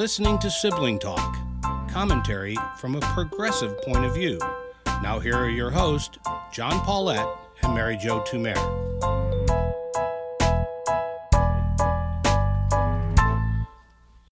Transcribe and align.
You're 0.00 0.04
listening 0.04 0.38
to 0.38 0.50
Sibling 0.50 0.98
Talk, 0.98 1.36
commentary 1.90 2.56
from 2.78 2.94
a 2.94 3.00
progressive 3.00 3.76
point 3.82 4.06
of 4.06 4.14
view. 4.14 4.38
Now, 5.02 5.18
here 5.18 5.36
are 5.36 5.50
your 5.50 5.70
hosts, 5.70 6.18
John 6.50 6.80
Paulette 6.86 7.28
and 7.62 7.74
Mary 7.74 7.98
Jo 7.98 8.20
Tumer. 8.20 8.56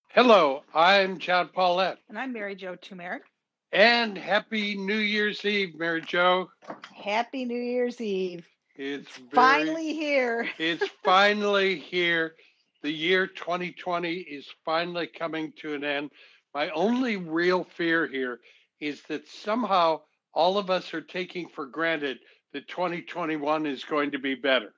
Hello, 0.08 0.62
I'm 0.74 1.18
John 1.18 1.50
Paulette. 1.54 1.98
And 2.08 2.18
I'm 2.18 2.32
Mary 2.32 2.54
Jo 2.54 2.74
Turmeric. 2.74 3.24
And 3.70 4.16
happy 4.16 4.74
New 4.74 4.96
Year's 4.96 5.44
Eve, 5.44 5.78
Mary 5.78 6.00
Jo. 6.00 6.48
Happy 6.94 7.44
New 7.44 7.60
Year's 7.60 8.00
Eve. 8.00 8.46
It's 8.74 9.18
very, 9.18 9.30
finally 9.34 9.92
here. 9.92 10.48
it's 10.58 10.88
finally 11.04 11.78
here. 11.78 12.36
The 12.82 12.92
year 12.92 13.26
2020 13.26 14.12
is 14.12 14.46
finally 14.64 15.08
coming 15.08 15.52
to 15.60 15.74
an 15.74 15.82
end. 15.82 16.10
My 16.54 16.70
only 16.70 17.16
real 17.16 17.64
fear 17.64 18.06
here 18.06 18.38
is 18.80 19.02
that 19.08 19.26
somehow 19.28 20.02
all 20.32 20.58
of 20.58 20.70
us 20.70 20.94
are 20.94 21.00
taking 21.00 21.48
for 21.48 21.66
granted 21.66 22.18
that 22.52 22.68
2021 22.68 23.66
is 23.66 23.84
going 23.84 24.12
to 24.12 24.18
be 24.18 24.34
better. 24.36 24.72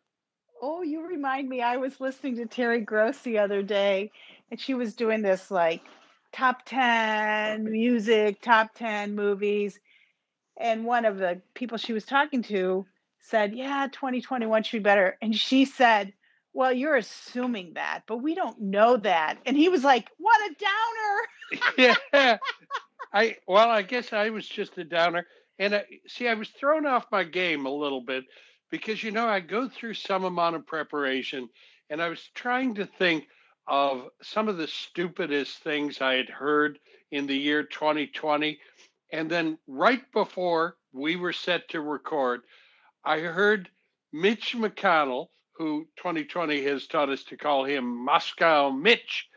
Oh, 0.63 0.83
you 0.83 1.07
remind 1.07 1.49
me. 1.49 1.61
I 1.63 1.77
was 1.77 2.01
listening 2.01 2.37
to 2.37 2.47
Terry 2.47 2.81
Gross 2.81 3.19
the 3.19 3.39
other 3.39 3.63
day, 3.63 4.11
and 4.51 4.59
she 4.59 4.75
was 4.75 4.95
doing 4.95 5.23
this 5.23 5.51
like 5.51 5.83
top 6.33 6.62
10 6.65 7.71
music, 7.71 8.41
top 8.41 8.75
10 8.75 9.14
movies. 9.14 9.79
And 10.59 10.85
one 10.85 11.05
of 11.05 11.19
the 11.19 11.41
people 11.55 11.79
she 11.79 11.92
was 11.92 12.05
talking 12.05 12.42
to 12.45 12.87
said, 13.20 13.55
Yeah, 13.55 13.89
2021 13.92 14.62
should 14.62 14.79
be 14.79 14.83
better. 14.83 15.17
And 15.23 15.35
she 15.37 15.64
said, 15.64 16.12
Well, 16.53 16.73
you're 16.73 16.97
assuming 16.97 17.75
that, 17.75 18.03
but 18.06 18.19
we 18.19 18.34
don't 18.34 18.61
know 18.61 18.97
that. 18.97 19.39
And 19.47 19.56
he 19.56 19.69
was 19.69 19.84
like, 19.84 20.09
What 20.19 20.41
a 20.51 20.55
downer. 21.79 21.97
yeah. 22.12 22.39
I 23.12 23.37
well, 23.47 23.69
I 23.69 23.83
guess 23.83 24.12
I 24.12 24.31
was 24.31 24.47
just 24.47 24.79
a 24.79 24.84
downer. 24.84 25.27
And 25.59 25.75
I, 25.75 25.84
see, 26.07 26.27
I 26.29 26.34
was 26.34 26.48
thrown 26.48 26.87
off 26.87 27.07
my 27.12 27.25
game 27.25 27.67
a 27.67 27.70
little 27.70 28.01
bit 28.01 28.25
because 28.70 29.03
you 29.03 29.11
know 29.11 29.29
I 29.29 29.41
go 29.41 29.69
through 29.69 29.95
some 29.95 30.25
amount 30.25 30.57
of 30.57 30.67
preparation, 30.67 31.48
and 31.91 32.01
I 32.01 32.09
was 32.09 32.31
trying 32.34 32.75
to 32.77 32.87
think 32.87 33.27
of 33.67 34.09
some 34.23 34.48
of 34.48 34.57
the 34.57 34.69
stupidest 34.69 35.59
things 35.59 36.01
I 36.01 36.14
had 36.14 36.29
heard 36.29 36.79
in 37.11 37.27
the 37.27 37.37
year 37.37 37.62
2020, 37.64 38.59
and 39.12 39.31
then 39.31 39.59
right 39.67 40.03
before 40.12 40.77
we 40.92 41.17
were 41.17 41.33
set 41.33 41.69
to 41.70 41.81
record, 41.81 42.42
I 43.05 43.20
heard 43.20 43.69
Mitch 44.12 44.57
McConnell, 44.57 45.29
who 45.56 45.87
2020 45.97 46.62
has 46.65 46.87
taught 46.87 47.11
us 47.11 47.25
to 47.25 47.37
call 47.37 47.65
him 47.65 48.05
Moscow 48.05 48.70
Mitch. 48.70 49.29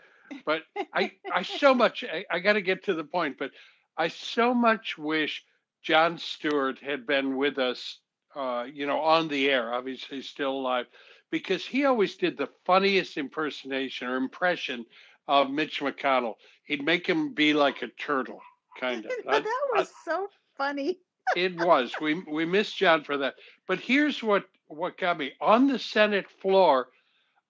But 0.45 0.64
I, 0.94 1.11
I 1.31 1.44
so 1.44 1.73
much, 1.73 2.03
I, 2.03 2.25
I 2.31 2.39
got 2.39 2.53
to 2.53 2.61
get 2.61 2.86
to 2.86 2.94
the 2.94 3.03
point, 3.03 3.38
but 3.38 3.52
I 3.97 4.08
so 4.08 4.53
much 4.53 4.97
wish 4.97 5.44
Jon 5.83 6.17
Stewart 6.17 6.80
had 6.80 7.05
been 7.05 7.36
with 7.36 7.59
us, 7.59 8.00
uh, 8.36 8.66
you 8.72 8.88
know, 8.88 9.00
on 9.00 9.28
the 9.28 9.50
air, 9.50 9.73
obviously 9.73 10.22
still 10.22 10.52
alive, 10.52 10.86
because 11.30 11.66
he 11.66 11.86
always 11.86 12.16
did 12.16 12.38
the 12.38 12.50
funniest 12.66 13.17
impersonation 13.17 14.08
or 14.08 14.16
impression 14.16 14.86
of 15.27 15.52
Mitch 15.52 15.81
McConnell. 15.81 16.36
He'd 16.64 16.83
make 16.83 17.05
him 17.05 17.33
be 17.33 17.53
like 17.53 17.81
a 17.81 17.88
turtle, 17.88 18.42
kind 18.80 19.05
of. 19.05 19.11
that 19.25 19.44
was 19.75 19.92
I, 20.08 20.11
so 20.11 20.27
funny. 20.58 21.00
it 21.36 21.55
was. 21.58 21.94
We 22.02 22.23
we 22.31 22.45
missed 22.45 22.77
Jon 22.77 23.04
for 23.04 23.17
that. 23.17 23.36
But 23.67 23.80
here's 23.80 24.23
what 24.23 24.45
what 24.73 24.98
got 24.98 25.17
me 25.17 25.32
on 25.42 25.67
the 25.67 25.80
Senate 25.80 26.26
floor. 26.42 26.88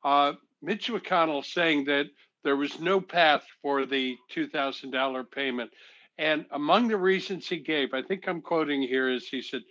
Uh, 0.04 0.34
Mitch 0.62 0.90
McConnell 0.90 1.46
saying 1.46 1.86
that 1.86 2.08
there 2.44 2.56
was 2.56 2.80
no 2.80 3.00
path 3.02 3.44
for 3.62 3.86
the 3.86 4.18
two 4.30 4.48
thousand 4.48 4.92
dollar 4.92 5.24
payment 5.24 5.72
and 6.18 6.46
among 6.52 6.88
the 6.88 6.98
reasons 6.98 7.48
he 7.48 7.58
gave, 7.58 7.94
I 7.94 8.02
think 8.02 8.28
I'm 8.28 8.42
quoting 8.42 8.82
here, 8.82 9.10
is 9.10 9.28
he 9.28 9.42
said, 9.42 9.62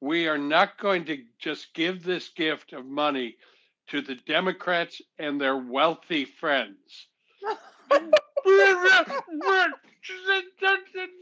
We 0.00 0.26
are 0.26 0.38
not 0.38 0.78
going 0.78 1.04
to 1.06 1.18
just 1.38 1.74
give 1.74 2.02
this 2.02 2.28
gift 2.30 2.72
of 2.72 2.86
money 2.86 3.36
to 3.88 4.00
the 4.00 4.14
Democrats 4.14 5.00
and 5.18 5.40
their 5.40 5.56
wealthy 5.56 6.24
friends. 6.24 7.06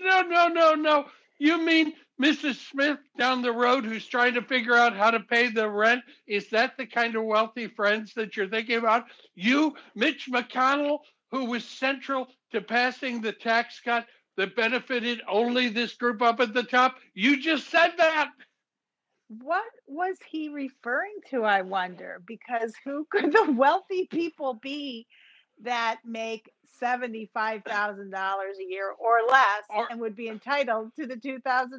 no, 0.01 0.23
no, 0.23 0.49
no, 0.49 0.75
no. 0.75 1.07
You 1.39 1.59
mean 1.59 1.95
Mrs. 2.21 2.57
Smith 2.71 2.99
down 3.19 3.43
the 3.43 3.53
road 3.53 3.85
who's 3.85 4.07
trying 4.07 4.35
to 4.35 4.43
figure 4.43 4.75
out 4.75 4.97
how 4.97 5.11
to 5.11 5.21
pay 5.21 5.49
the 5.49 5.69
rent? 5.69 6.03
Is 6.27 6.49
that 6.51 6.77
the 6.77 6.87
kind 6.87 7.17
of 7.17 7.25
wealthy 7.25 7.67
friends 7.67 8.15
that 8.15 8.37
you're 8.37 8.49
thinking 8.49 8.79
about? 8.79 9.07
You, 9.35 9.75
Mitch 9.95 10.29
McConnell, 10.31 11.01
who 11.31 11.47
was 11.47 11.65
central 11.65 12.29
to 12.53 12.61
passing 12.61 13.21
the 13.21 13.33
tax 13.33 13.81
cut, 13.81 14.07
that 14.37 14.57
benefited 14.57 15.23
only 15.29 15.69
this 15.69 15.95
group 15.95 16.23
up 16.23 16.41
at 16.41 16.55
the 16.55 16.63
top? 16.63 16.97
You 17.15 17.41
just 17.41 17.69
said 17.71 17.93
that. 17.99 18.31
What 19.29 19.65
was 19.87 20.17
he 20.29 20.49
referring 20.49 21.15
to, 21.31 21.45
I 21.45 21.63
wonder? 21.63 22.23
Because 22.27 22.75
who 22.85 23.07
could 23.11 23.33
the 23.33 23.53
wealthy 23.53 24.07
people 24.07 24.55
be 24.55 25.07
that 25.63 26.01
make 26.05 26.51
$75,000 26.83 27.65
a 27.65 28.71
year 28.71 28.91
or 28.99 29.19
less 29.29 29.63
or, 29.71 29.87
and 29.91 30.01
would 30.01 30.17
be 30.17 30.29
entitled 30.29 30.93
to 30.97 31.07
the 31.07 31.17
$2,000? 31.17 31.79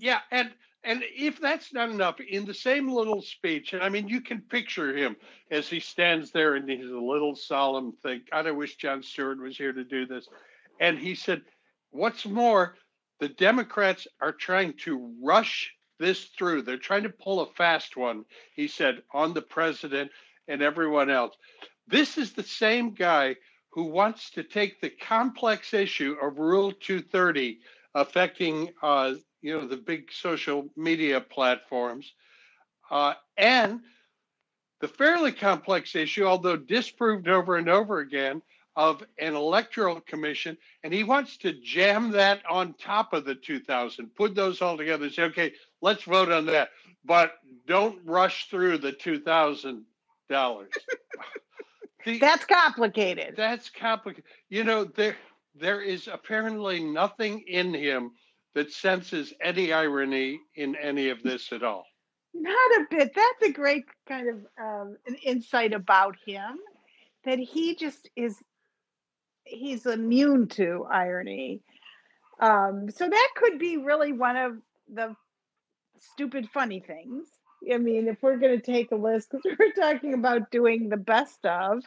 Yeah, 0.00 0.20
and 0.30 0.50
and 0.82 1.02
if 1.14 1.38
that's 1.38 1.74
not 1.74 1.90
enough, 1.90 2.20
in 2.20 2.46
the 2.46 2.54
same 2.54 2.88
little 2.88 3.20
speech, 3.20 3.74
and 3.74 3.82
I 3.82 3.90
mean, 3.90 4.08
you 4.08 4.22
can 4.22 4.40
picture 4.40 4.96
him 4.96 5.14
as 5.50 5.68
he 5.68 5.78
stands 5.78 6.30
there 6.30 6.54
and 6.54 6.68
he's 6.68 6.90
a 6.90 6.96
little 6.96 7.36
solemn 7.36 7.92
thing. 8.02 8.22
God, 8.30 8.46
I 8.46 8.50
wish 8.52 8.76
Jon 8.76 9.02
Stewart 9.02 9.38
was 9.38 9.58
here 9.58 9.74
to 9.74 9.84
do 9.84 10.06
this. 10.06 10.26
And 10.80 10.98
he 10.98 11.14
said, 11.14 11.42
What's 11.90 12.24
more, 12.24 12.76
the 13.18 13.28
Democrats 13.28 14.06
are 14.22 14.32
trying 14.32 14.72
to 14.84 15.14
rush 15.22 15.70
this 15.98 16.24
through. 16.38 16.62
They're 16.62 16.78
trying 16.78 17.02
to 17.02 17.10
pull 17.10 17.40
a 17.40 17.52
fast 17.52 17.96
one, 17.96 18.24
he 18.54 18.66
said, 18.66 19.02
on 19.12 19.34
the 19.34 19.42
president 19.42 20.10
and 20.48 20.62
everyone 20.62 21.10
else. 21.10 21.36
This 21.90 22.16
is 22.18 22.32
the 22.32 22.44
same 22.44 22.90
guy 22.90 23.36
who 23.70 23.84
wants 23.84 24.30
to 24.30 24.44
take 24.44 24.80
the 24.80 24.90
complex 24.90 25.74
issue 25.74 26.16
of 26.22 26.38
Rule 26.38 26.72
230 26.72 27.58
affecting, 27.94 28.70
uh, 28.80 29.14
you 29.42 29.58
know, 29.58 29.66
the 29.66 29.76
big 29.76 30.12
social 30.12 30.68
media 30.76 31.20
platforms, 31.20 32.12
uh, 32.92 33.14
and 33.36 33.80
the 34.80 34.86
fairly 34.86 35.32
complex 35.32 35.96
issue, 35.96 36.24
although 36.24 36.56
disproved 36.56 37.26
over 37.26 37.56
and 37.56 37.68
over 37.68 37.98
again, 37.98 38.40
of 38.76 39.02
an 39.18 39.34
electoral 39.34 40.00
commission, 40.00 40.56
and 40.84 40.94
he 40.94 41.02
wants 41.02 41.36
to 41.38 41.52
jam 41.52 42.12
that 42.12 42.40
on 42.48 42.72
top 42.74 43.12
of 43.12 43.24
the 43.24 43.34
2000, 43.34 44.14
put 44.14 44.36
those 44.36 44.62
all 44.62 44.76
together 44.76 45.06
and 45.06 45.12
say, 45.12 45.24
okay, 45.24 45.52
let's 45.82 46.04
vote 46.04 46.30
on 46.30 46.46
that, 46.46 46.70
but 47.04 47.32
don't 47.66 47.98
rush 48.04 48.48
through 48.48 48.78
the 48.78 48.92
$2,000. 48.92 49.82
that's 52.20 52.44
complicated. 52.44 53.34
That's 53.36 53.70
complicated. 53.70 54.24
You 54.48 54.64
know, 54.64 54.84
there 54.84 55.16
there 55.54 55.80
is 55.80 56.08
apparently 56.08 56.82
nothing 56.82 57.44
in 57.46 57.74
him 57.74 58.12
that 58.54 58.72
senses 58.72 59.32
any 59.42 59.72
irony 59.72 60.40
in 60.56 60.76
any 60.76 61.08
of 61.08 61.22
this 61.22 61.52
at 61.52 61.62
all. 61.62 61.84
Not 62.34 62.80
a 62.80 62.86
bit. 62.90 63.12
That's 63.14 63.50
a 63.50 63.52
great 63.52 63.84
kind 64.08 64.28
of 64.28 64.36
um, 64.60 64.96
an 65.06 65.16
insight 65.22 65.72
about 65.72 66.16
him 66.24 66.58
that 67.24 67.38
he 67.38 67.74
just 67.74 68.08
is 68.16 68.36
he's 69.44 69.86
immune 69.86 70.48
to 70.48 70.86
irony. 70.90 71.62
Um, 72.40 72.90
so 72.90 73.08
that 73.08 73.28
could 73.36 73.58
be 73.58 73.76
really 73.76 74.12
one 74.12 74.36
of 74.36 74.52
the 74.92 75.14
stupid 75.98 76.48
funny 76.52 76.80
things. 76.80 77.26
I 77.72 77.78
mean, 77.78 78.08
if 78.08 78.22
we're 78.22 78.38
going 78.38 78.60
to 78.60 78.64
take 78.64 78.92
a 78.92 78.96
list, 78.96 79.30
because 79.30 79.56
we're 79.58 79.72
talking 79.72 80.14
about 80.14 80.50
doing 80.50 80.88
the 80.88 80.96
best 80.96 81.44
of, 81.44 81.84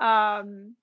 um, 0.00 0.74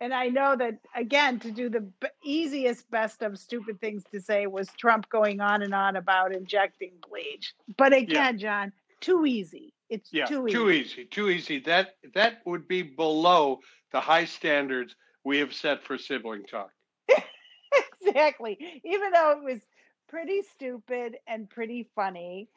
and 0.00 0.12
I 0.12 0.28
know 0.28 0.56
that 0.56 0.78
again, 0.94 1.40
to 1.40 1.50
do 1.50 1.70
the 1.70 1.80
b- 1.80 2.08
easiest 2.22 2.90
best 2.90 3.22
of 3.22 3.38
stupid 3.38 3.80
things 3.80 4.04
to 4.12 4.20
say 4.20 4.46
was 4.46 4.68
Trump 4.78 5.08
going 5.08 5.40
on 5.40 5.62
and 5.62 5.74
on 5.74 5.96
about 5.96 6.34
injecting 6.34 6.92
bleach. 7.08 7.54
But 7.76 7.94
again, 7.94 8.38
yeah. 8.38 8.64
John, 8.64 8.72
too 9.00 9.24
easy. 9.24 9.72
It's 9.88 10.12
yeah, 10.12 10.26
too 10.26 10.46
easy. 10.46 10.56
Too 10.56 10.70
easy. 10.70 11.04
Too 11.06 11.30
easy. 11.30 11.60
That 11.60 11.94
that 12.14 12.40
would 12.44 12.68
be 12.68 12.82
below 12.82 13.60
the 13.92 14.00
high 14.00 14.24
standards 14.26 14.94
we 15.24 15.38
have 15.38 15.54
set 15.54 15.82
for 15.82 15.96
sibling 15.96 16.44
talk. 16.44 16.70
exactly. 18.02 18.58
Even 18.84 19.12
though 19.12 19.38
it 19.38 19.42
was 19.42 19.60
pretty 20.08 20.42
stupid 20.42 21.16
and 21.26 21.48
pretty 21.48 21.88
funny, 21.94 22.48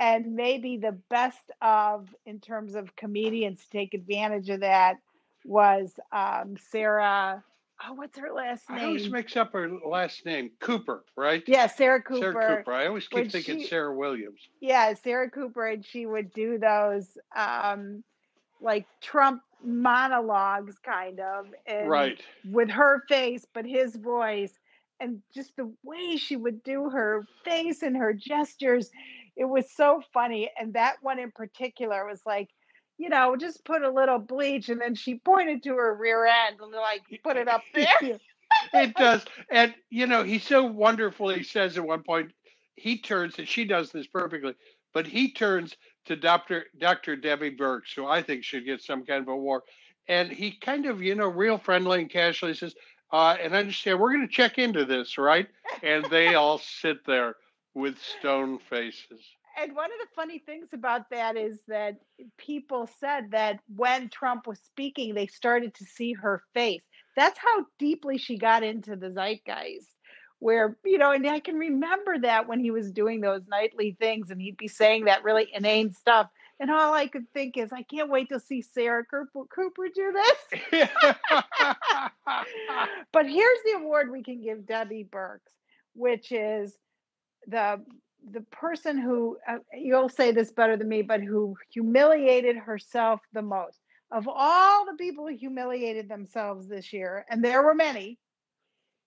and 0.00 0.34
maybe 0.34 0.76
the 0.76 0.98
best 1.10 1.42
of 1.60 2.08
in 2.26 2.40
terms 2.40 2.74
of 2.74 2.94
comedians 2.96 3.62
to 3.62 3.70
take 3.70 3.94
advantage 3.94 4.48
of 4.50 4.60
that 4.60 4.96
was 5.44 5.92
um, 6.12 6.56
Sarah. 6.70 7.42
Oh, 7.84 7.94
what's 7.94 8.16
her 8.18 8.32
last 8.32 8.70
name? 8.70 8.78
I 8.78 8.84
always 8.84 9.10
mix 9.10 9.36
up 9.36 9.52
her 9.54 9.68
last 9.84 10.24
name. 10.24 10.50
Cooper, 10.60 11.04
right? 11.16 11.42
Yeah, 11.46 11.66
Sarah 11.66 12.00
Cooper. 12.00 12.32
Sarah 12.32 12.58
Cooper. 12.58 12.72
I 12.72 12.86
always 12.86 13.08
keep 13.08 13.30
thinking 13.32 13.60
she, 13.60 13.66
Sarah 13.66 13.94
Williams. 13.94 14.40
Yeah, 14.60 14.94
Sarah 14.94 15.30
Cooper, 15.30 15.66
and 15.66 15.84
she 15.84 16.06
would 16.06 16.32
do 16.32 16.58
those 16.58 17.18
um, 17.34 18.04
like 18.60 18.86
Trump 19.00 19.42
monologues, 19.64 20.78
kind 20.78 21.20
of, 21.20 21.46
Right. 21.84 22.20
with 22.44 22.70
her 22.70 23.02
face, 23.08 23.46
but 23.52 23.66
his 23.66 23.96
voice, 23.96 24.52
and 25.00 25.20
just 25.34 25.56
the 25.56 25.72
way 25.82 26.16
she 26.16 26.36
would 26.36 26.62
do 26.62 26.88
her 26.90 27.26
face 27.44 27.82
and 27.82 27.96
her 27.96 28.12
gestures. 28.12 28.90
It 29.36 29.44
was 29.44 29.64
so 29.74 30.02
funny. 30.12 30.50
And 30.58 30.74
that 30.74 30.96
one 31.02 31.18
in 31.18 31.30
particular 31.30 32.06
was 32.06 32.20
like, 32.26 32.48
you 32.98 33.08
know, 33.08 33.36
just 33.36 33.64
put 33.64 33.82
a 33.82 33.90
little 33.90 34.18
bleach, 34.18 34.68
and 34.68 34.80
then 34.80 34.94
she 34.94 35.16
pointed 35.16 35.62
to 35.64 35.74
her 35.74 35.94
rear 35.94 36.26
end 36.26 36.60
and 36.60 36.72
like 36.72 37.02
put 37.24 37.36
it 37.36 37.48
up 37.48 37.62
there. 37.74 37.86
it 38.74 38.94
does. 38.94 39.24
And 39.50 39.74
you 39.90 40.06
know, 40.06 40.22
he 40.22 40.38
so 40.38 40.64
wonderfully 40.64 41.42
says 41.42 41.76
at 41.78 41.84
one 41.84 42.02
point, 42.02 42.32
he 42.76 42.98
turns 42.98 43.38
and 43.38 43.48
she 43.48 43.64
does 43.64 43.90
this 43.90 44.06
perfectly, 44.06 44.54
but 44.92 45.06
he 45.06 45.32
turns 45.32 45.76
to 46.06 46.16
Dr. 46.16 46.66
Dr. 46.78 47.16
Debbie 47.16 47.56
Birx, 47.56 47.94
who 47.96 48.06
I 48.06 48.22
think 48.22 48.44
should 48.44 48.64
get 48.64 48.82
some 48.82 49.04
kind 49.04 49.22
of 49.22 49.28
award. 49.28 49.62
And 50.08 50.30
he 50.30 50.52
kind 50.52 50.86
of, 50.86 51.02
you 51.02 51.14
know, 51.14 51.28
real 51.28 51.58
friendly 51.58 52.00
and 52.00 52.10
casually 52.10 52.54
says, 52.54 52.74
uh, 53.12 53.36
and 53.40 53.54
I 53.54 53.60
understand 53.60 54.00
we're 54.00 54.12
going 54.12 54.26
to 54.26 54.32
check 54.32 54.58
into 54.58 54.84
this, 54.84 55.16
right? 55.18 55.46
And 55.82 56.04
they 56.06 56.34
all 56.34 56.58
sit 56.58 57.04
there 57.06 57.36
with 57.74 57.98
stone 57.98 58.58
faces. 58.58 59.20
And 59.58 59.74
one 59.74 59.90
of 59.92 59.98
the 60.00 60.14
funny 60.14 60.38
things 60.38 60.68
about 60.72 61.10
that 61.10 61.36
is 61.36 61.58
that 61.68 61.96
people 62.38 62.88
said 63.00 63.32
that 63.32 63.60
when 63.74 64.08
Trump 64.08 64.46
was 64.46 64.58
speaking, 64.60 65.14
they 65.14 65.26
started 65.26 65.74
to 65.74 65.84
see 65.84 66.14
her 66.14 66.42
face. 66.54 66.82
That's 67.16 67.38
how 67.38 67.66
deeply 67.78 68.16
she 68.16 68.38
got 68.38 68.62
into 68.62 68.96
the 68.96 69.10
zeitgeist. 69.10 69.88
Where, 70.38 70.76
you 70.84 70.98
know, 70.98 71.12
and 71.12 71.26
I 71.28 71.38
can 71.38 71.56
remember 71.56 72.18
that 72.20 72.48
when 72.48 72.58
he 72.58 72.72
was 72.72 72.90
doing 72.90 73.20
those 73.20 73.42
nightly 73.46 73.96
things 74.00 74.30
and 74.30 74.40
he'd 74.40 74.56
be 74.56 74.68
saying 74.68 75.04
that 75.04 75.22
really 75.22 75.48
inane 75.54 75.92
stuff. 75.92 76.28
And 76.58 76.70
all 76.70 76.94
I 76.94 77.06
could 77.06 77.30
think 77.32 77.56
is, 77.56 77.72
I 77.72 77.82
can't 77.82 78.10
wait 78.10 78.28
to 78.30 78.40
see 78.40 78.62
Sarah 78.62 79.04
Cooper, 79.04 79.44
Cooper 79.54 79.88
do 79.94 80.12
this. 80.12 80.88
but 83.12 83.26
here's 83.26 83.58
the 83.64 83.74
award 83.76 84.10
we 84.10 84.22
can 84.22 84.42
give 84.42 84.66
Debbie 84.66 85.06
Birx, 85.10 85.40
which 85.94 86.32
is 86.32 86.76
the 87.46 87.84
the 88.30 88.42
person 88.52 88.98
who 88.98 89.36
uh, 89.48 89.58
you'll 89.74 90.08
say 90.08 90.30
this 90.30 90.52
better 90.52 90.76
than 90.76 90.88
me, 90.88 91.02
but 91.02 91.20
who 91.20 91.56
humiliated 91.70 92.56
herself 92.56 93.20
the 93.32 93.42
most 93.42 93.80
of 94.12 94.28
all 94.28 94.84
the 94.84 94.96
people 94.96 95.26
who 95.26 95.34
humiliated 95.34 96.08
themselves 96.08 96.68
this 96.68 96.92
year, 96.92 97.24
and 97.30 97.42
there 97.42 97.62
were 97.62 97.74
many. 97.74 98.18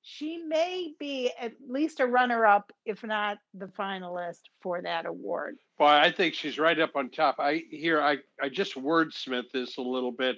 She 0.02 0.38
may 0.38 0.94
be 1.00 1.32
at 1.40 1.54
least 1.68 2.00
a 2.00 2.06
runner 2.06 2.46
up, 2.46 2.72
if 2.86 3.04
not 3.04 3.38
the 3.54 3.68
finalist 3.68 4.42
for 4.62 4.82
that 4.82 5.06
award. 5.06 5.58
Well, 5.80 5.90
I 5.90 6.12
think 6.12 6.34
she's 6.34 6.60
right 6.60 6.80
up 6.80 6.96
on 6.96 7.10
top. 7.10 7.36
I 7.40 7.64
here 7.70 8.02
I 8.02 8.18
I 8.42 8.50
just 8.50 8.76
wordsmith 8.76 9.52
this 9.54 9.78
a 9.78 9.82
little 9.82 10.12
bit, 10.12 10.38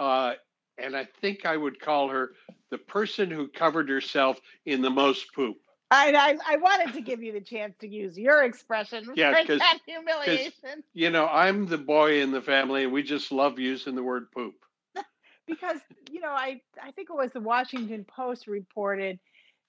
uh, 0.00 0.34
and 0.78 0.96
I 0.96 1.06
think 1.20 1.46
I 1.46 1.56
would 1.56 1.80
call 1.80 2.08
her 2.08 2.32
the 2.70 2.78
person 2.78 3.30
who 3.30 3.48
covered 3.48 3.88
herself 3.88 4.38
in 4.66 4.82
the 4.82 4.90
most 4.90 5.34
poop. 5.34 5.56
I, 5.90 6.12
I, 6.12 6.54
I 6.54 6.56
wanted 6.56 6.92
to 6.94 7.00
give 7.00 7.22
you 7.22 7.32
the 7.32 7.40
chance 7.40 7.74
to 7.78 7.88
use 7.88 8.18
your 8.18 8.42
expression 8.42 9.04
Yeah, 9.14 9.42
for 9.42 9.58
that 9.58 9.78
humiliation 9.86 10.82
You 10.92 11.10
know, 11.10 11.26
I'm 11.26 11.66
the 11.66 11.78
boy 11.78 12.20
in 12.20 12.30
the 12.30 12.42
family, 12.42 12.84
and 12.84 12.92
we 12.92 13.02
just 13.02 13.32
love 13.32 13.58
using 13.58 13.94
the 13.94 14.02
word 14.02 14.30
poop. 14.32 14.54
because 15.46 15.78
you 16.10 16.20
know 16.20 16.30
I 16.30 16.60
I 16.82 16.90
think 16.90 17.08
it 17.10 17.16
was 17.16 17.32
the 17.32 17.40
Washington 17.40 18.04
Post 18.04 18.46
reported 18.46 19.18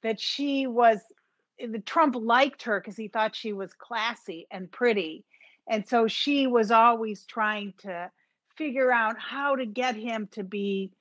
that 0.03 0.19
she 0.19 0.67
was 0.67 0.99
the 1.57 1.79
Trump 1.79 2.15
liked 2.15 2.63
her 2.63 2.79
because 2.79 2.97
he 2.97 3.07
thought 3.07 3.35
she 3.35 3.53
was 3.53 3.73
classy 3.73 4.47
and 4.51 4.69
pretty, 4.71 5.23
and 5.67 5.87
so 5.87 6.07
she 6.07 6.47
was 6.47 6.71
always 6.71 7.23
trying 7.25 7.73
to 7.79 8.11
figure 8.57 8.91
out 8.91 9.17
how 9.17 9.55
to 9.55 9.65
get 9.65 9.95
him 9.95 10.27
to 10.33 10.43
be 10.43 10.91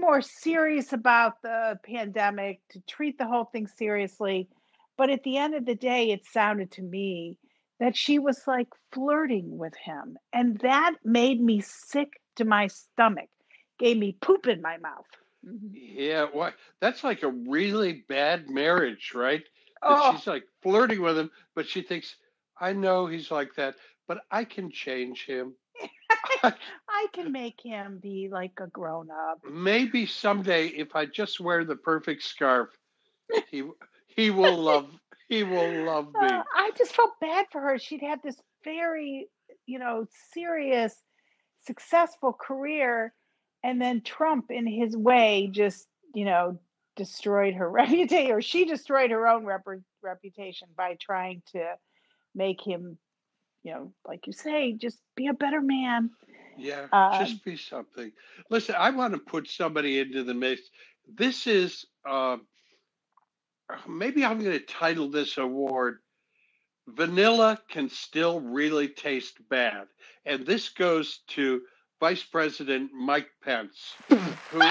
more 0.00 0.20
serious 0.20 0.92
about 0.92 1.42
the 1.42 1.78
pandemic, 1.84 2.60
to 2.70 2.80
treat 2.86 3.18
the 3.18 3.26
whole 3.26 3.44
thing 3.44 3.66
seriously. 3.66 4.48
But 4.96 5.10
at 5.10 5.22
the 5.22 5.36
end 5.36 5.54
of 5.54 5.64
the 5.64 5.74
day, 5.74 6.10
it 6.10 6.24
sounded 6.24 6.72
to 6.72 6.82
me 6.82 7.36
that 7.80 7.96
she 7.96 8.18
was 8.18 8.42
like 8.46 8.68
flirting 8.92 9.56
with 9.56 9.74
him. 9.76 10.18
And 10.32 10.58
that 10.58 10.96
made 11.04 11.40
me 11.40 11.60
sick 11.60 12.20
to 12.36 12.44
my 12.44 12.66
stomach, 12.66 13.28
gave 13.78 13.96
me 13.96 14.16
poop 14.20 14.46
in 14.46 14.60
my 14.60 14.76
mouth. 14.78 15.06
Mhm. 15.46 15.70
Yeah, 15.72 16.24
what? 16.24 16.54
That's 16.80 17.04
like 17.04 17.22
a 17.22 17.30
really 17.30 18.04
bad 18.08 18.50
marriage, 18.50 19.12
right? 19.14 19.44
Oh, 19.82 20.12
she's 20.12 20.26
like 20.26 20.44
flirting 20.62 21.00
with 21.00 21.16
him, 21.16 21.30
but 21.54 21.68
she 21.68 21.82
thinks, 21.82 22.16
I 22.60 22.72
know 22.72 23.06
he's 23.06 23.30
like 23.30 23.54
that, 23.54 23.76
but 24.08 24.24
I 24.30 24.42
can 24.44 24.72
change 24.72 25.24
him. 25.24 25.54
I 26.42 27.06
can 27.12 27.32
make 27.32 27.60
him 27.62 27.98
be 28.02 28.28
like 28.30 28.52
a 28.60 28.66
grown 28.66 29.08
up. 29.10 29.40
Maybe 29.50 30.06
someday, 30.06 30.68
if 30.68 30.94
I 30.96 31.06
just 31.06 31.40
wear 31.40 31.64
the 31.64 31.76
perfect 31.76 32.22
scarf, 32.22 32.70
he 33.50 33.64
he 34.06 34.30
will 34.30 34.56
love 34.56 34.90
he 35.28 35.44
will 35.44 35.84
love 35.84 36.06
me. 36.06 36.26
Uh, 36.26 36.42
I 36.54 36.70
just 36.76 36.94
felt 36.94 37.20
bad 37.20 37.46
for 37.52 37.60
her. 37.60 37.78
She'd 37.78 38.02
had 38.02 38.20
this 38.22 38.40
very, 38.64 39.28
you 39.66 39.78
know, 39.78 40.06
serious, 40.32 40.94
successful 41.66 42.32
career. 42.32 43.12
And 43.62 43.80
then 43.80 44.00
Trump, 44.00 44.46
in 44.50 44.66
his 44.66 44.96
way, 44.96 45.50
just, 45.52 45.86
you 46.14 46.24
know, 46.24 46.58
destroyed 46.96 47.54
her 47.54 47.70
reputation, 47.70 48.32
or 48.32 48.40
she 48.40 48.64
destroyed 48.64 49.10
her 49.10 49.28
own 49.28 49.44
rep- 49.44 49.66
reputation 50.02 50.68
by 50.76 50.96
trying 51.00 51.42
to 51.52 51.74
make 52.34 52.60
him, 52.66 52.98
you 53.64 53.72
know, 53.72 53.92
like 54.06 54.26
you 54.26 54.32
say, 54.32 54.72
just 54.72 54.98
be 55.16 55.26
a 55.28 55.34
better 55.34 55.60
man. 55.60 56.10
Yeah, 56.56 56.86
Um, 56.92 57.24
just 57.24 57.44
be 57.44 57.56
something. 57.56 58.10
Listen, 58.50 58.74
I 58.78 58.90
want 58.90 59.14
to 59.14 59.20
put 59.20 59.48
somebody 59.48 59.98
into 60.00 60.24
the 60.24 60.34
mix. 60.34 60.62
This 61.12 61.46
is 61.46 61.84
uh, 62.08 62.38
maybe 63.88 64.24
I'm 64.24 64.38
going 64.40 64.52
to 64.58 64.60
title 64.60 65.08
this 65.10 65.38
award 65.38 65.98
"Vanilla 66.88 67.60
Can 67.70 67.88
Still 67.90 68.40
Really 68.40 68.88
Taste 68.88 69.36
Bad," 69.48 69.86
and 70.26 70.44
this 70.46 70.68
goes 70.70 71.20
to 71.28 71.62
Vice 72.00 72.22
President 72.24 72.90
Mike 72.92 73.28
Pence, 73.42 73.94
who. 74.08 74.18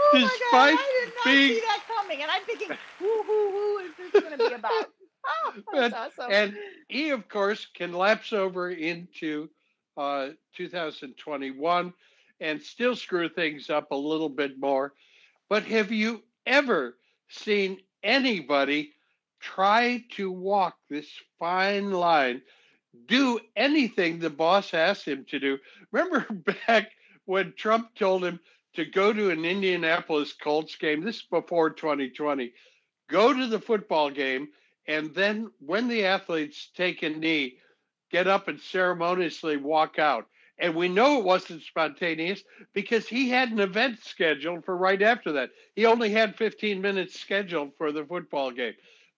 Oh 0.00 0.10
my 0.14 0.20
God, 0.20 0.22
Despite 0.30 0.78
I 0.78 1.04
did 1.04 1.14
not 1.16 1.24
being- 1.24 1.54
see 1.54 1.60
that 1.60 1.80
coming. 1.86 2.22
And 2.22 2.30
I'm 2.30 2.42
thinking, 2.44 2.70
is 2.70 4.12
this 4.12 4.22
going 4.22 4.38
to 4.38 4.48
be 4.48 4.54
about? 4.54 4.90
Oh, 5.26 5.52
that's 5.72 5.94
awesome. 5.94 6.32
and 6.32 6.54
he, 6.88 7.10
of 7.10 7.28
course, 7.28 7.66
can 7.74 7.92
lapse 7.92 8.32
over 8.32 8.70
into 8.70 9.48
uh, 9.96 10.30
2021 10.56 11.92
and 12.40 12.62
still 12.62 12.94
screw 12.94 13.28
things 13.28 13.70
up 13.70 13.90
a 13.90 13.96
little 13.96 14.28
bit 14.28 14.58
more. 14.58 14.94
But 15.48 15.64
have 15.64 15.90
you 15.90 16.22
ever 16.46 16.96
seen 17.28 17.78
anybody 18.02 18.92
try 19.40 20.04
to 20.12 20.30
walk 20.30 20.76
this 20.88 21.08
fine 21.38 21.90
line, 21.90 22.42
do 23.06 23.40
anything 23.56 24.18
the 24.18 24.30
boss 24.30 24.74
asked 24.74 25.06
him 25.06 25.24
to 25.30 25.38
do? 25.38 25.58
Remember 25.92 26.26
back 26.66 26.92
when 27.24 27.52
Trump 27.56 27.94
told 27.94 28.24
him 28.24 28.40
to 28.74 28.84
go 28.84 29.12
to 29.12 29.30
an 29.30 29.44
Indianapolis 29.44 30.32
Colts 30.32 30.76
game? 30.76 31.02
This 31.02 31.16
is 31.16 31.22
before 31.22 31.70
2020. 31.70 32.52
Go 33.08 33.32
to 33.32 33.46
the 33.46 33.60
football 33.60 34.10
game 34.10 34.48
and 34.88 35.14
then 35.14 35.52
when 35.60 35.88
the 35.88 36.06
athletes 36.06 36.70
take 36.76 37.02
a 37.04 37.10
knee, 37.10 37.58
get 38.10 38.26
up 38.26 38.48
and 38.48 38.60
ceremoniously 38.60 39.58
walk 39.58 40.00
out. 40.00 40.26
And 40.58 40.74
we 40.74 40.88
know 40.88 41.18
it 41.18 41.24
wasn't 41.24 41.62
spontaneous 41.62 42.42
because 42.74 43.08
he 43.08 43.30
had 43.30 43.52
an 43.52 43.60
event 43.60 44.00
scheduled 44.02 44.64
for 44.64 44.76
right 44.76 45.02
after 45.02 45.32
that. 45.34 45.50
He 45.76 45.86
only 45.86 46.10
had 46.10 46.36
15 46.36 46.82
minutes 46.82 47.20
scheduled 47.20 47.76
for 47.78 47.92
the 47.92 48.04
football 48.04 48.50
game. 48.50 48.74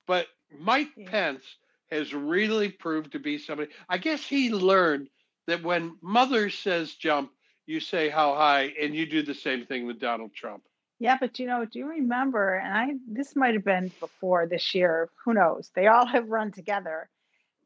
But 0.07 0.29
Mike 0.59 0.91
Yeah. 0.97 1.11
Pence 1.11 1.59
has 1.91 2.15
really 2.15 2.71
proved 2.71 3.12
to 3.12 3.21
be 3.21 3.39
somebody. 3.39 3.73
I 3.89 3.99
guess 3.99 4.27
he 4.27 4.50
learned 4.53 5.11
that 5.47 5.62
when 5.62 5.99
mother 6.03 6.50
says 6.50 6.95
jump, 6.97 7.33
you 7.67 7.81
say 7.81 8.11
how 8.11 8.35
high, 8.35 8.75
and 8.81 8.95
you 8.95 9.07
do 9.07 9.23
the 9.23 9.35
same 9.35 9.67
thing 9.67 9.87
with 9.87 10.00
Donald 10.00 10.35
Trump. 10.35 10.65
Yeah, 11.00 11.16
but 11.19 11.38
you 11.38 11.47
know, 11.47 11.64
do 11.64 11.78
you 11.78 11.88
remember? 11.88 12.57
And 12.57 12.75
I 12.75 12.88
this 13.09 13.35
might 13.35 13.54
have 13.54 13.64
been 13.64 13.90
before 13.99 14.47
this 14.47 14.75
year. 14.75 15.09
Who 15.25 15.33
knows? 15.33 15.71
They 15.75 15.87
all 15.87 16.07
have 16.14 16.28
run 16.28 16.52
together. 16.52 17.09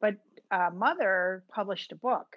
But 0.00 0.16
uh, 0.50 0.70
Mother 0.72 1.42
published 1.52 1.90
a 1.92 1.96
book, 1.96 2.36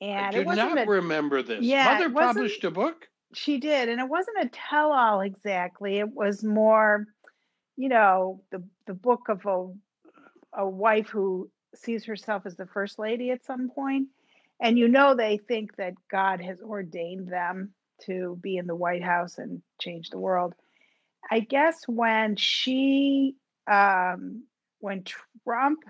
I 0.00 0.04
and 0.06 0.34
do 0.34 0.40
it 0.40 0.46
wasn't 0.46 0.76
not 0.76 0.86
a, 0.86 0.90
remember 0.90 1.42
this. 1.42 1.62
Yeah, 1.62 1.84
mother 1.84 2.10
published 2.10 2.64
a 2.64 2.70
book. 2.70 3.06
she 3.34 3.58
did, 3.58 3.90
and 3.90 4.00
it 4.00 4.08
wasn't 4.08 4.38
a 4.40 4.48
tell-all 4.48 5.20
exactly. 5.20 5.98
It 5.98 6.10
was 6.10 6.42
more, 6.42 7.06
you 7.76 7.90
know, 7.90 8.40
the 8.50 8.64
the 8.86 8.94
book 8.94 9.28
of 9.28 9.44
a 9.44 9.68
a 10.54 10.66
wife 10.66 11.08
who 11.08 11.50
sees 11.74 12.06
herself 12.06 12.46
as 12.46 12.56
the 12.56 12.66
first 12.66 12.98
lady 12.98 13.30
at 13.30 13.44
some 13.44 13.68
point, 13.68 14.08
and 14.58 14.78
you 14.78 14.88
know 14.88 15.14
they 15.14 15.36
think 15.36 15.76
that 15.76 15.92
God 16.10 16.40
has 16.40 16.62
ordained 16.62 17.28
them 17.30 17.74
to 18.06 18.38
be 18.40 18.56
in 18.56 18.66
the 18.66 18.74
White 18.74 19.02
House 19.02 19.38
and 19.38 19.62
change 19.80 20.10
the 20.10 20.18
world. 20.18 20.54
I 21.30 21.40
guess 21.40 21.82
when 21.86 22.36
she, 22.36 23.36
um, 23.70 24.44
when 24.78 25.04
Trump, 25.44 25.80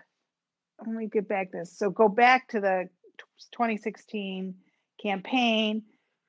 let 0.78 0.88
me 0.88 1.08
get 1.08 1.28
back 1.28 1.52
this. 1.52 1.76
So 1.76 1.90
go 1.90 2.08
back 2.08 2.48
to 2.48 2.60
the 2.60 2.88
2016 3.52 4.54
campaign. 5.02 5.82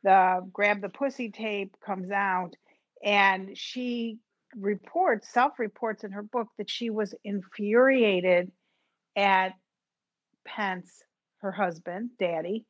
The 0.04 0.48
grab 0.54 0.82
the 0.82 0.90
pussy 0.90 1.32
tape 1.32 1.76
comes 1.86 2.12
out, 2.12 2.56
and 3.04 3.58
she 3.58 4.20
reports, 4.56 5.30
self 5.30 5.60
reports 5.60 6.04
in 6.04 6.12
her 6.12 6.24
book 6.24 6.48
that 6.58 6.70
she 6.70 6.90
was 6.90 7.14
infuriated 7.24 8.52
at 9.16 9.54
Pence, 10.46 11.04
her 11.42 11.52
husband, 11.52 12.12
daddy, 12.20 12.66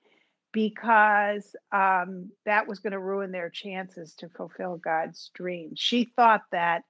because 0.52 1.56
um, 1.72 2.32
that 2.46 2.68
was 2.68 2.80
going 2.80 2.94
to 2.94 3.00
ruin 3.00 3.32
their 3.32 3.50
chances 3.50 4.14
to 4.16 4.30
fulfill 4.30 4.78
God's 4.78 5.30
dreams. 5.34 5.80
She 5.80 6.06
thought 6.16 6.44
that 6.52 6.84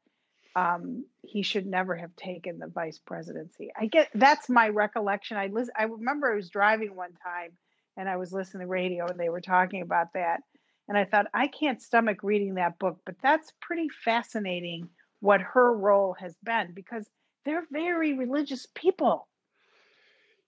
um, 0.55 1.05
he 1.23 1.43
should 1.43 1.67
never 1.67 1.95
have 1.95 2.15
taken 2.15 2.59
the 2.59 2.67
vice 2.67 2.97
presidency. 2.97 3.69
I 3.79 3.85
get 3.85 4.09
that's 4.15 4.49
my 4.49 4.69
recollection. 4.69 5.37
I 5.37 5.47
listen, 5.47 5.73
I 5.77 5.83
remember 5.83 6.31
I 6.31 6.35
was 6.35 6.49
driving 6.49 6.95
one 6.95 7.13
time 7.23 7.51
and 7.95 8.09
I 8.09 8.17
was 8.17 8.33
listening 8.33 8.61
to 8.61 8.67
radio 8.67 9.07
and 9.07 9.19
they 9.19 9.29
were 9.29 9.41
talking 9.41 9.81
about 9.81 10.13
that. 10.13 10.41
And 10.87 10.97
I 10.97 11.05
thought, 11.05 11.27
I 11.33 11.47
can't 11.47 11.81
stomach 11.81 12.23
reading 12.23 12.55
that 12.55 12.79
book, 12.79 12.99
but 13.05 13.15
that's 13.21 13.51
pretty 13.61 13.89
fascinating 14.05 14.89
what 15.19 15.41
her 15.41 15.75
role 15.75 16.15
has 16.19 16.35
been 16.43 16.71
because 16.73 17.07
they're 17.43 17.65
very 17.71 18.13
religious 18.13 18.67
people. 18.73 19.27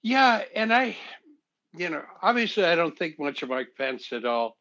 Yeah, 0.02 0.44
and 0.56 0.74
I, 0.74 0.96
you 1.76 1.90
know, 1.90 2.04
obviously 2.22 2.66
I 2.66 2.76
don't 2.76 2.98
think 2.98 3.20
much 3.20 3.44
of 3.44 3.50
Mike 3.50 3.70
Pence 3.78 4.12
at 4.12 4.26
all. 4.26 4.58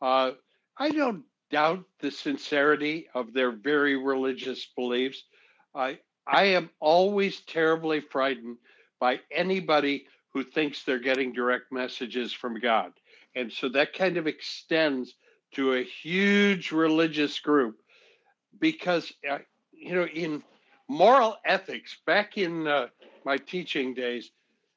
Uh, 0.00 0.32
I 0.78 0.90
don't 0.90 1.24
doubt 1.50 1.84
the 2.00 2.10
sincerity 2.10 3.08
of 3.14 3.32
their 3.32 3.52
very 3.52 3.96
religious 3.96 4.66
beliefs. 4.76 5.22
I 5.74 5.98
I 6.26 6.44
am 6.44 6.70
always 6.80 7.40
terribly 7.40 8.00
frightened 8.00 8.58
by 9.00 9.20
anybody 9.30 10.06
who 10.32 10.44
thinks 10.44 10.84
they're 10.84 10.98
getting 10.98 11.32
direct 11.32 11.72
messages 11.72 12.32
from 12.32 12.60
God. 12.60 12.92
And 13.34 13.52
so 13.52 13.68
that 13.70 13.92
kind 13.92 14.16
of 14.16 14.26
extends 14.26 15.14
to 15.54 15.74
a 15.74 15.82
huge 15.82 16.72
religious 16.72 17.38
group 17.40 17.76
because, 18.60 19.12
uh, 19.28 19.38
you 19.72 19.94
know, 19.94 20.06
in 20.06 20.42
moral 20.88 21.36
ethics, 21.44 21.98
back 22.06 22.38
in 22.38 22.66
uh, 22.66 22.86
my 23.24 23.36
teaching 23.36 23.94
days, 23.94 24.30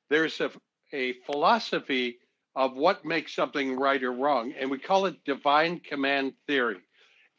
there's 0.10 0.39
a, 0.42 0.51
a 0.96 1.14
philosophy 1.25 2.18
of 2.56 2.75
what 2.75 3.06
makes 3.06 3.36
something 3.36 3.78
right 3.78 4.02
or 4.02 4.14
wrong, 4.14 4.54
and 4.58 4.72
we 4.72 4.80
call 4.80 5.06
it 5.06 5.24
divine 5.25 5.80
command 5.80 6.34
theory. 6.48 6.80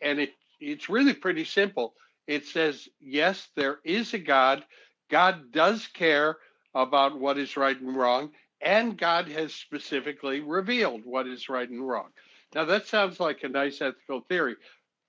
And 0.03 0.21
it 0.21 0.31
it's 0.61 0.89
really 0.89 1.15
pretty 1.15 1.45
simple. 1.45 1.95
It 2.27 2.47
says, 2.47 2.89
yes, 3.01 3.49
there 3.57 3.79
is 3.85 4.15
a 4.15 4.19
God. 4.19 4.65
God 5.11 5.53
does 5.53 5.87
care 5.87 6.37
about 6.75 7.19
what 7.19 7.39
is 7.39 7.57
right 7.57 7.81
and 7.81 7.97
wrong, 7.97 8.31
and 8.61 8.99
God 8.99 9.29
has 9.29 9.55
specifically 9.55 10.41
revealed 10.41 11.03
what 11.05 11.27
is 11.27 11.49
right 11.49 11.69
and 11.69 11.87
wrong. 11.87 12.09
Now, 12.55 12.65
that 12.67 12.87
sounds 12.87 13.21
like 13.21 13.43
a 13.43 13.49
nice 13.49 13.81
ethical 13.81 14.23
theory. 14.29 14.57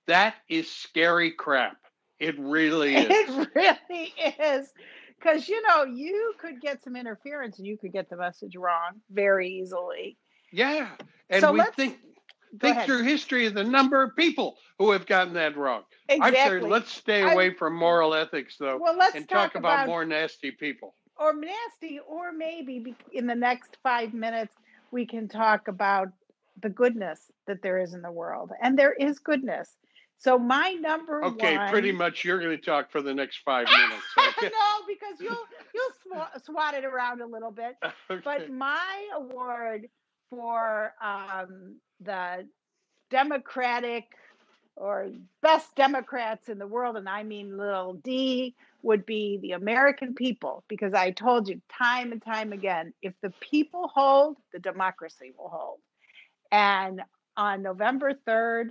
That 0.06 0.34
is 0.48 0.70
scary 0.70 1.32
crap. 1.32 1.76
It 2.20 2.38
really 2.38 2.94
is. 2.96 3.08
It 3.10 3.48
really 3.54 4.14
is. 4.38 4.72
Because, 5.18 5.48
you 5.48 5.60
know, 5.66 5.84
you 5.84 6.34
could 6.38 6.60
get 6.60 6.82
some 6.82 6.96
interference 6.96 7.58
and 7.58 7.66
you 7.66 7.76
could 7.76 7.92
get 7.92 8.08
the 8.08 8.16
message 8.16 8.56
wrong 8.56 9.00
very 9.10 9.48
easily. 9.48 10.16
Yeah. 10.52 10.88
And 11.30 11.40
so 11.40 11.52
we 11.52 11.62
think 11.76 11.98
think 12.60 12.80
through 12.82 13.02
history 13.02 13.46
of 13.46 13.54
the 13.54 13.64
number 13.64 14.02
of 14.02 14.16
people 14.16 14.56
who 14.78 14.92
have 14.92 15.06
gotten 15.06 15.34
that 15.34 15.56
wrong. 15.56 15.82
Exactly. 16.08 16.40
I'm 16.40 16.46
sorry, 16.46 16.60
let's 16.62 16.90
stay 16.90 17.20
away 17.20 17.50
I, 17.50 17.54
from 17.54 17.76
moral 17.76 18.14
ethics 18.14 18.56
though 18.58 18.78
well, 18.80 18.96
let's 18.96 19.14
and 19.14 19.28
talk, 19.28 19.52
talk 19.52 19.54
about, 19.56 19.74
about, 19.80 19.86
more 19.88 20.04
nasty 20.06 20.50
people. 20.50 20.94
Or 21.16 21.34
nasty, 21.34 22.00
or 22.06 22.32
maybe 22.32 22.94
in 23.12 23.26
the 23.26 23.34
next 23.34 23.76
five 23.82 24.14
minutes 24.14 24.54
we 24.90 25.04
can 25.04 25.28
talk 25.28 25.68
about 25.68 26.08
the 26.62 26.70
goodness 26.70 27.30
that 27.46 27.62
there 27.62 27.78
is 27.78 27.94
in 27.94 28.02
the 28.02 28.10
world. 28.10 28.52
And 28.62 28.78
there 28.78 28.92
is 28.92 29.18
goodness. 29.18 29.76
So 30.18 30.38
my 30.38 30.70
number 30.80 31.24
okay, 31.24 31.56
one. 31.56 31.70
pretty 31.70 31.92
much 31.92 32.24
you're 32.24 32.40
going 32.40 32.56
to 32.56 32.62
talk 32.62 32.90
for 32.90 33.00
the 33.00 33.14
next 33.14 33.38
five 33.44 33.66
minutes. 33.70 34.04
Okay? 34.38 34.48
no, 34.48 34.86
because 35.08 35.20
you'll 35.20 35.46
you'll 35.74 36.20
sw- 36.20 36.44
swat 36.44 36.74
it 36.74 36.84
around 36.84 37.20
a 37.20 37.26
little 37.26 37.50
bit. 37.50 37.76
Okay. 38.10 38.20
But 38.24 38.50
my 38.50 39.08
award 39.16 39.88
for 40.30 40.92
um, 41.02 41.76
the 42.00 42.46
Democratic 43.10 44.04
or 44.76 45.08
best 45.42 45.74
Democrats 45.74 46.48
in 46.48 46.58
the 46.58 46.66
world, 46.66 46.96
and 46.96 47.08
I 47.08 47.24
mean 47.24 47.56
little 47.56 47.94
d, 47.94 48.54
would 48.82 49.04
be 49.06 49.38
the 49.42 49.52
American 49.52 50.14
people, 50.14 50.62
because 50.68 50.94
I 50.94 51.10
told 51.10 51.48
you 51.48 51.60
time 51.68 52.12
and 52.12 52.22
time 52.22 52.52
again 52.52 52.92
if 53.02 53.14
the 53.20 53.32
people 53.40 53.90
hold, 53.92 54.36
the 54.52 54.60
democracy 54.60 55.32
will 55.36 55.48
hold. 55.48 55.80
And 56.52 57.02
on 57.36 57.62
November 57.62 58.12
3rd, 58.26 58.68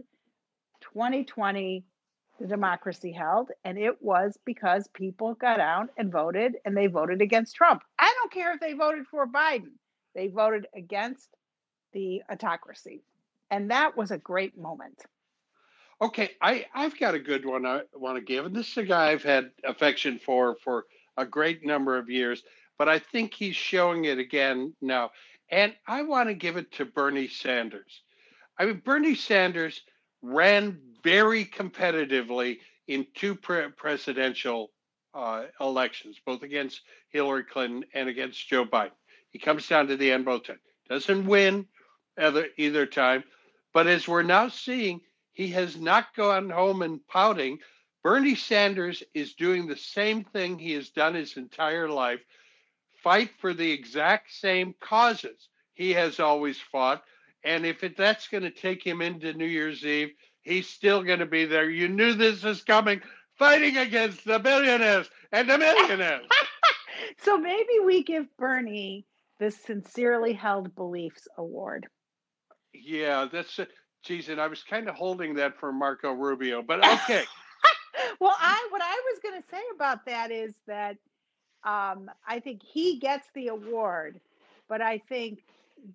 2020, 0.94 1.84
the 2.40 2.48
democracy 2.48 3.12
held, 3.12 3.52
and 3.64 3.78
it 3.78 4.02
was 4.02 4.38
because 4.46 4.88
people 4.94 5.34
got 5.36 5.60
out 5.60 5.90
and 5.98 6.12
voted, 6.12 6.56
and 6.66 6.76
they 6.76 6.88
voted 6.88 7.22
against 7.22 7.56
Trump. 7.56 7.84
I 7.98 8.14
don't 8.20 8.32
care 8.32 8.54
if 8.54 8.60
they 8.60 8.74
voted 8.74 9.08
for 9.08 9.28
Biden, 9.28 9.74
they 10.16 10.28
voted 10.28 10.68
against 10.76 11.30
the 11.94 12.22
autocracy. 12.32 13.04
And 13.50 13.72
that 13.72 13.96
was 13.96 14.12
a 14.12 14.18
great 14.18 14.58
moment. 14.58 15.04
Okay, 16.02 16.32
I, 16.42 16.66
I've 16.76 17.00
got 17.00 17.16
a 17.16 17.20
good 17.20 17.46
one 17.46 17.66
I 17.66 17.82
want 17.96 18.18
to 18.18 18.24
give. 18.24 18.46
And 18.46 18.56
this 18.56 18.70
is 18.70 18.78
a 18.78 18.84
guy 18.84 19.12
I've 19.12 19.24
had 19.24 19.52
affection 19.64 20.20
for 20.20 20.56
for 20.64 20.86
a 21.18 21.26
great 21.26 21.66
number 21.66 21.98
of 21.98 22.10
years, 22.10 22.44
but 22.78 22.88
I 22.88 23.00
think 23.00 23.34
he's 23.34 23.56
showing 23.56 24.06
it 24.06 24.20
again 24.20 24.74
now. 24.82 25.12
And 25.50 25.74
I 25.88 26.04
want 26.04 26.30
to 26.30 26.36
give 26.36 26.58
it 26.58 26.72
to 26.74 26.86
Bernie 26.86 27.28
Sanders. 27.28 28.04
I 28.60 28.66
mean, 28.66 28.82
Bernie 28.86 29.16
Sanders 29.16 29.82
ran 30.22 30.80
very 31.04 31.46
competitively 31.46 32.60
in 32.88 33.06
two 33.16 33.36
pre- 33.36 33.70
presidential 33.70 34.72
uh, 35.14 35.46
elections, 35.60 36.20
both 36.26 36.44
against 36.44 36.82
Hillary 37.10 37.44
Clinton 37.44 37.86
and 37.94 38.10
against 38.10 38.48
Joe 38.48 38.66
Biden. 38.66 38.92
He 39.30 39.40
comes 39.40 39.68
down 39.68 39.88
to 39.88 39.98
the 39.98 40.12
end 40.12 40.26
both 40.26 40.44
times. 40.44 40.60
Doesn't 40.90 41.26
win 41.26 41.68
either, 42.18 42.48
either 42.58 42.86
time, 42.86 43.24
but 43.74 43.88
as 43.88 44.08
we're 44.08 44.24
now 44.24 44.48
seeing, 44.48 45.02
he 45.34 45.50
has 45.50 45.78
not 45.78 46.16
gone 46.16 46.50
home 46.50 46.82
and 46.82 47.06
pouting. 47.08 47.60
Bernie 48.04 48.36
Sanders 48.36 49.04
is 49.14 49.34
doing 49.34 49.68
the 49.68 49.76
same 49.76 50.24
thing 50.24 50.58
he 50.58 50.74
has 50.74 50.90
done 50.90 51.14
his 51.14 51.38
entire 51.38 51.90
life 51.90 52.22
fight 53.04 53.30
for 53.40 53.54
the 53.54 53.72
exact 53.72 54.34
same 54.34 54.76
causes 54.80 55.50
he 55.76 55.94
has 55.94 56.20
always 56.20 56.60
fought. 56.60 57.04
And 57.44 57.66
if 57.66 57.84
it, 57.84 57.96
that's 57.96 58.28
going 58.28 58.44
to 58.44 58.52
take 58.52 58.86
him 58.86 59.02
into 59.02 59.34
New 59.34 59.46
Year's 59.46 59.86
Eve, 59.86 60.12
he's 60.48 60.68
still 60.68 61.04
going 61.04 61.20
to 61.20 61.26
be 61.26 61.46
there. 61.46 61.70
You 61.70 61.88
knew 61.90 62.14
this 62.14 62.44
was 62.44 62.64
coming, 62.64 63.02
fighting 63.38 63.78
against 63.78 64.26
the 64.26 64.40
billionaires 64.40 65.10
and 65.32 65.50
the 65.50 65.58
millionaires. 65.58 66.26
so 67.24 67.38
maybe 67.38 67.80
we 67.84 68.04
give 68.04 68.26
Bernie 68.38 69.06
the 69.40 69.52
Sincerely 69.52 70.34
Held 70.34 70.74
Beliefs 70.76 71.28
Award. 71.38 71.88
Yeah, 72.74 73.28
that's 73.32 73.60
it. 73.60 73.70
Geez, 74.04 74.30
and 74.30 74.40
I 74.40 74.48
was 74.48 74.64
kind 74.64 74.88
of 74.88 74.96
holding 74.96 75.36
that 75.36 75.60
for 75.60 75.74
Marco 75.74 76.14
Rubio, 76.14 76.62
but 76.62 76.86
okay. 76.86 77.24
well, 78.20 78.36
I 78.40 78.68
what 78.70 78.82
I 78.82 79.02
was 79.12 79.20
going 79.22 79.42
to 79.42 79.48
say 79.50 79.62
about 79.76 80.06
that 80.06 80.32
is 80.32 80.54
that 80.68 80.98
um, 81.64 82.10
I 82.26 82.40
think 82.40 82.64
he 82.64 83.00
gets 83.00 83.28
the 83.34 83.50
award, 83.50 84.22
but 84.70 84.82
I 84.82 85.00
think 85.10 85.44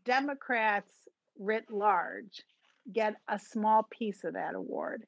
Democrats 0.05 0.91
writ 1.39 1.71
large 1.71 2.43
get 2.91 3.15
a 3.29 3.39
small 3.39 3.87
piece 3.91 4.25
of 4.25 4.35
that 4.35 4.55
award 4.55 5.05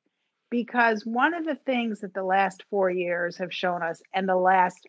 because 0.50 1.04
one 1.04 1.34
of 1.34 1.44
the 1.44 1.56
things 1.66 2.00
that 2.00 2.14
the 2.14 2.22
last 2.22 2.64
four 2.70 2.90
years 2.90 3.38
have 3.38 3.52
shown 3.52 3.82
us, 3.82 4.02
and 4.12 4.28
the 4.28 4.36
last, 4.36 4.86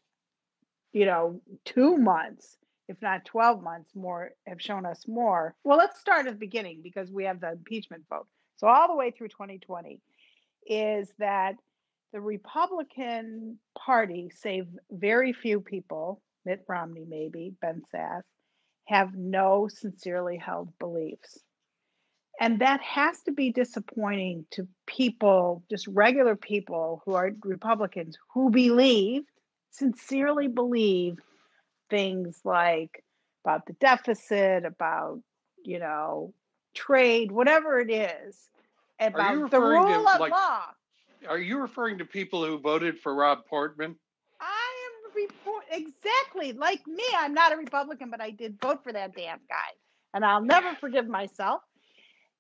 you 0.94 1.06
know, 1.06 1.42
two 1.64 1.98
months 1.98 2.58
if 2.88 3.02
not 3.02 3.26
12 3.26 3.64
months 3.64 3.96
more, 3.96 4.32
have 4.48 4.62
shown 4.62 4.86
us 4.86 5.08
more. 5.08 5.56
Well, 5.64 5.78
let's 5.78 6.00
start 6.00 6.28
at 6.28 6.34
the 6.34 6.40
beginning 6.40 6.82
because 6.84 7.12
we 7.12 7.26
have 7.26 7.42
the 7.42 7.54
impeachment 7.54 8.04
vote. 8.10 8.28
So, 8.58 8.68
all 8.68 8.88
the 8.88 8.96
way 8.96 9.12
through 9.12 9.30
2020, 9.30 10.00
is 10.68 11.12
that 11.20 11.56
the 12.14 12.22
Republican 12.22 13.60
Party, 13.78 14.32
save 14.34 14.68
very 14.92 15.34
few 15.34 15.60
people, 15.62 16.22
Mitt 16.46 16.64
Romney 16.68 17.06
maybe, 17.08 17.54
Ben 17.62 17.82
Sasse, 17.94 18.22
have 18.88 19.16
no 19.16 19.68
sincerely 19.68 20.38
held 20.38 20.78
beliefs. 20.80 21.40
And 22.40 22.60
that 22.60 22.82
has 22.82 23.22
to 23.24 23.32
be 23.32 23.52
disappointing 23.52 24.46
to 24.52 24.68
people, 24.88 25.64
just 25.70 25.88
regular 25.88 26.36
people 26.36 27.02
who 27.06 27.14
are 27.14 27.32
Republicans 27.44 28.18
who 28.34 28.50
believe, 28.50 29.24
sincerely 29.72 30.48
believe 30.48 31.18
things 31.90 32.42
like 32.44 33.04
about 33.44 33.66
the 33.68 33.74
deficit, 33.74 34.66
about, 34.66 35.22
you 35.64 35.80
know, 35.80 36.34
trade, 36.74 37.32
whatever 37.32 37.80
it 37.80 37.90
is, 37.92 38.38
about 39.00 39.50
the 39.52 39.60
rule 39.60 39.86
to, 39.86 40.00
of 40.00 40.20
like, 40.20 40.32
law. 40.32 40.64
Are 41.30 41.40
you 41.40 41.60
referring 41.60 42.00
to 42.00 42.06
people 42.06 42.46
who 42.46 42.60
voted 42.60 43.00
for 43.00 43.16
Rob 43.16 43.46
Portman? 43.46 43.96
I 44.42 44.90
am 45.06 45.14
report 45.16 45.64
exactly 45.72 46.52
like 46.54 46.86
me. 46.86 47.04
I'm 47.18 47.34
not 47.34 47.54
a 47.54 47.58
Republican, 47.58 48.10
but 48.10 48.20
I 48.20 48.32
did 48.32 48.60
vote 48.62 48.84
for 48.84 48.92
that 48.92 49.16
damn 49.16 49.40
guy, 49.48 49.72
and 50.14 50.26
I'll 50.26 50.44
never 50.44 50.76
forgive 50.76 51.08
myself. 51.08 51.62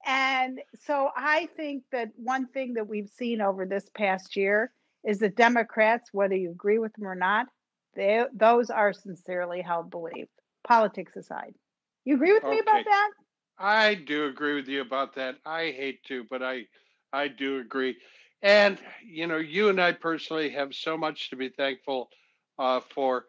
And 0.05 0.61
so 0.85 1.09
I 1.15 1.49
think 1.57 1.83
that 1.91 2.11
one 2.15 2.47
thing 2.47 2.73
that 2.75 2.87
we've 2.87 3.09
seen 3.09 3.41
over 3.41 3.65
this 3.65 3.89
past 3.95 4.35
year 4.35 4.71
is 5.03 5.19
that 5.19 5.35
Democrats, 5.35 6.09
whether 6.13 6.35
you 6.35 6.51
agree 6.51 6.79
with 6.79 6.93
them 6.93 7.07
or 7.07 7.15
not, 7.15 7.47
they, 7.95 8.23
those 8.33 8.69
are 8.69 8.93
sincerely 8.93 9.61
held 9.61 9.89
beliefs, 9.89 10.33
politics 10.67 11.15
aside. 11.15 11.55
You 12.03 12.15
agree 12.15 12.33
with 12.33 12.43
okay. 12.43 12.53
me 12.55 12.59
about 12.59 12.85
that? 12.85 13.09
I 13.57 13.95
do 13.95 14.25
agree 14.25 14.55
with 14.55 14.67
you 14.67 14.81
about 14.81 15.15
that. 15.15 15.37
I 15.45 15.71
hate 15.71 16.03
to, 16.05 16.25
but 16.29 16.43
I 16.43 16.67
I 17.13 17.29
do 17.29 17.59
agree. 17.59 17.95
And 18.41 18.77
you 19.03 19.27
know, 19.27 19.37
you 19.37 19.69
and 19.69 19.81
I 19.81 19.93
personally 19.93 20.49
have 20.49 20.75
so 20.75 20.97
much 20.97 21.29
to 21.29 21.35
be 21.35 21.49
thankful 21.49 22.09
uh, 22.59 22.81
for. 22.93 23.25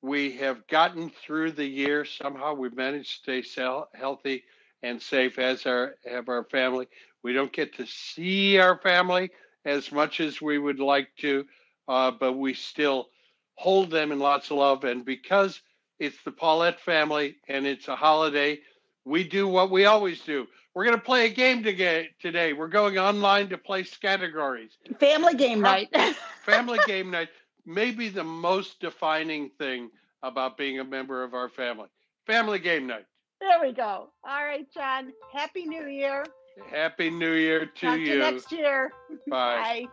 We 0.00 0.32
have 0.36 0.66
gotten 0.68 1.10
through 1.10 1.52
the 1.52 1.66
year 1.66 2.04
somehow. 2.04 2.54
We've 2.54 2.76
managed 2.76 3.24
to 3.24 3.42
stay 3.42 3.62
healthy 3.94 4.44
and 4.84 5.00
safe 5.00 5.38
as 5.38 5.66
our 5.66 5.94
have 6.04 6.28
our 6.28 6.44
family. 6.44 6.86
We 7.22 7.32
don't 7.32 7.52
get 7.52 7.76
to 7.76 7.86
see 7.86 8.58
our 8.58 8.78
family 8.78 9.30
as 9.64 9.90
much 9.90 10.20
as 10.20 10.42
we 10.42 10.58
would 10.58 10.78
like 10.78 11.08
to, 11.20 11.46
uh, 11.88 12.10
but 12.10 12.34
we 12.34 12.52
still 12.52 13.08
hold 13.54 13.90
them 13.90 14.12
in 14.12 14.18
lots 14.18 14.50
of 14.50 14.58
love. 14.58 14.84
And 14.84 15.04
because 15.04 15.60
it's 15.98 16.22
the 16.24 16.32
Paulette 16.32 16.80
family 16.80 17.36
and 17.48 17.66
it's 17.66 17.88
a 17.88 17.96
holiday, 17.96 18.60
we 19.06 19.24
do 19.24 19.48
what 19.48 19.70
we 19.70 19.86
always 19.86 20.20
do. 20.20 20.46
We're 20.74 20.84
going 20.84 20.98
to 20.98 21.02
play 21.02 21.26
a 21.26 21.30
game 21.30 21.62
today. 21.62 22.52
We're 22.52 22.68
going 22.68 22.98
online 22.98 23.48
to 23.50 23.58
play 23.58 23.84
categories. 23.84 24.76
Family 24.98 25.34
game 25.34 25.60
night. 25.60 25.88
family 26.44 26.78
game 26.86 27.10
night. 27.10 27.28
Maybe 27.64 28.10
the 28.10 28.24
most 28.24 28.80
defining 28.80 29.50
thing 29.56 29.90
about 30.22 30.58
being 30.58 30.80
a 30.80 30.84
member 30.84 31.22
of 31.22 31.32
our 31.32 31.48
family. 31.48 31.88
Family 32.26 32.58
game 32.58 32.86
night. 32.86 33.06
There 33.46 33.60
we 33.60 33.74
go. 33.74 34.08
All 34.26 34.44
right, 34.44 34.66
John. 34.72 35.12
Happy 35.30 35.66
New 35.66 35.86
Year. 35.86 36.24
Happy 36.70 37.10
New 37.10 37.32
Year 37.32 37.66
to 37.66 37.86
Talk 37.86 37.98
you. 37.98 38.14
To 38.14 38.18
next 38.18 38.50
year. 38.50 38.90
Bye. 39.28 39.56
Bye. 39.56 39.84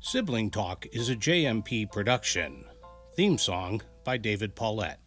Sibling 0.00 0.50
Talk 0.50 0.86
is 0.92 1.10
a 1.10 1.16
JMP 1.16 1.90
production. 1.90 2.64
Theme 3.16 3.36
song 3.36 3.82
by 4.04 4.16
David 4.16 4.54
Paulette. 4.54 5.01